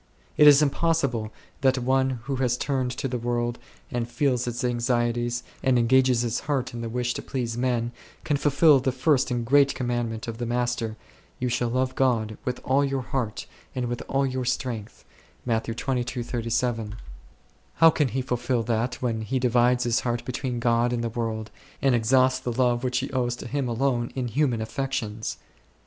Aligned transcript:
It 0.35 0.47
is 0.47 0.63
impossible 0.63 1.31
that 1.61 1.77
one 1.77 2.21
who 2.23 2.37
has 2.37 2.57
turned 2.57 2.89
to 2.89 3.07
the 3.07 3.19
world 3.19 3.59
and 3.91 4.09
feels 4.09 4.47
its 4.47 4.63
anxieties, 4.63 5.43
and 5.61 5.77
engages 5.77 6.21
his 6.23 6.41
Iheart 6.41 6.73
in 6.73 6.81
the 6.81 6.89
wish 6.89 7.13
to 7.13 7.21
please 7.21 7.55
men, 7.55 7.91
can 8.23 8.35
fulfil 8.35 8.79
that 8.79 8.91
first 8.93 9.29
and 9.29 9.45
great 9.45 9.75
commandment 9.75 10.27
of 10.27 10.39
the 10.39 10.47
Master," 10.47 10.97
Thou 11.39 11.49
shalt 11.49 11.73
love 11.73 11.93
God 11.93 12.39
with 12.45 12.59
all 12.65 12.81
thy 12.81 12.97
heart 12.99 13.45
and 13.75 13.85
with 13.85 14.01
all 14.07 14.23
thy 14.23 14.31
strength4." 14.31 16.93
How 17.75 17.89
can 17.91 18.07
he 18.07 18.21
fulfil 18.23 18.63
that, 18.63 18.95
when 19.03 19.21
he 19.21 19.37
divides 19.37 19.83
his 19.83 19.99
heart 19.99 20.25
between 20.25 20.59
God 20.59 20.93
and 20.93 21.03
the 21.03 21.09
world, 21.09 21.51
and 21.79 21.93
exhausts 21.93 22.39
the 22.39 22.51
love 22.51 22.83
which 22.83 22.97
he 22.97 23.11
owes 23.11 23.35
to 23.35 23.45
Him 23.47 23.67
alone 23.69 24.11
in 24.15 24.29
human 24.29 24.61
affections? 24.63 25.37